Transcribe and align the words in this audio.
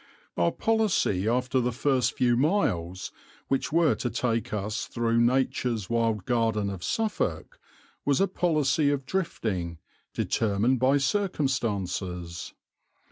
Our 0.35 0.51
policy, 0.51 1.27
after 1.27 1.59
the 1.59 1.71
first 1.71 2.17
few 2.17 2.35
miles, 2.35 3.11
which 3.49 3.71
were 3.71 3.93
to 3.97 4.09
take 4.09 4.51
us 4.51 4.87
through 4.87 5.19
nature's 5.21 5.91
wild 5.91 6.25
garden 6.25 6.71
of 6.71 6.83
Suffolk, 6.83 7.59
was 8.03 8.19
a 8.19 8.27
policy 8.27 8.89
of 8.89 9.05
drifting, 9.05 9.77
determined 10.11 10.79
by 10.79 10.97
circumstances. 10.97 12.55